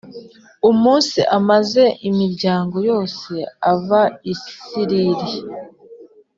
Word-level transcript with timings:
Umunsi 0.69 1.19
ameza 1.37 1.83
imiryango 2.09 2.77
yose 2.89 3.33
ava 3.71 4.01
i 4.31 4.33
Nsiriri 4.39 5.31